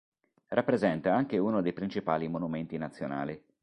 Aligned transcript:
Rappresenta 0.47 1.13
anche 1.13 1.37
uno 1.37 1.61
dei 1.61 1.73
principali 1.73 2.27
monumenti 2.27 2.75
nazionali. 2.79 3.39